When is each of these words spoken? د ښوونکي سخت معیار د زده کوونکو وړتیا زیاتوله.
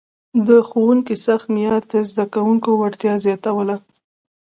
د 0.47 0.49
ښوونکي 0.67 1.15
سخت 1.25 1.47
معیار 1.55 1.83
د 1.91 1.93
زده 2.11 2.25
کوونکو 2.33 2.69
وړتیا 2.81 3.13
زیاتوله. 3.25 3.75